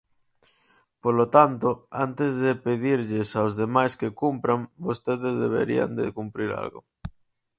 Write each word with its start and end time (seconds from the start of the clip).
Polo 1.03 1.25
tanto, 1.35 1.69
antes 2.05 2.31
de 2.43 2.51
pedirlles 2.65 3.29
aos 3.39 3.53
demais 3.61 3.93
que 3.99 4.15
cumpran, 4.21 4.59
vostedes 4.87 5.33
deberían 5.43 5.91
de 5.99 6.05
cumprir 6.17 6.49
algo. 6.63 6.79